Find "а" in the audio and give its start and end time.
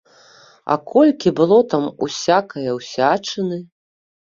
0.71-0.77